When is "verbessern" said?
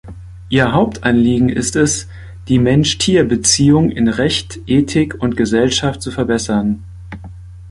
6.09-6.83